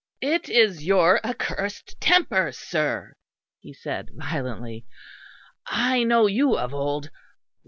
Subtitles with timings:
[0.23, 3.13] "It is your accursed temper, sir,"
[3.59, 4.87] he said violently.
[5.67, 7.11] "I know you of old.